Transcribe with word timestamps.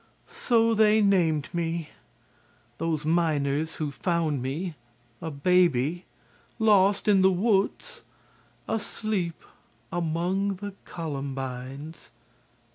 SO 0.25 0.73
THEY 0.73 0.99
NAMED 0.99 1.49
ME 1.53 1.89
THOSE 2.79 3.05
MINERS 3.05 3.75
WHO 3.75 3.91
FOUND 3.91 4.41
ME 4.41 4.73
A 5.21 5.29
BABY 5.29 6.05
LOST 6.57 7.07
IN 7.07 7.21
THE 7.21 7.31
WOODS 7.31 8.01
ASLEEP 8.67 9.43
AMONG 9.91 10.55
THE 10.55 10.73
COLUMBINES." 10.85 12.09